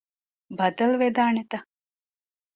[0.57, 1.55] ބަދަލު ވެދާނެތަ؟